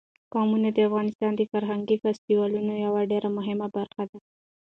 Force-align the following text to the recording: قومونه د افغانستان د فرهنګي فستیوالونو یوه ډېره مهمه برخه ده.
قومونه 0.33 0.69
د 0.73 0.77
افغانستان 0.89 1.31
د 1.35 1.41
فرهنګي 1.51 1.97
فستیوالونو 2.03 2.73
یوه 2.85 3.01
ډېره 3.11 3.29
مهمه 3.37 3.67
برخه 3.77 4.03
ده. 4.09 4.17